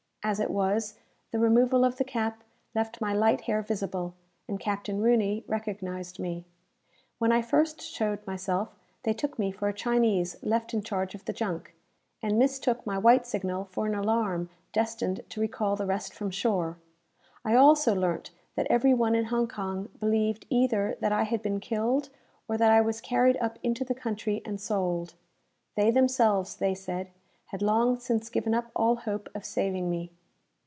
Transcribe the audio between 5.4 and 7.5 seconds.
recognized me. When I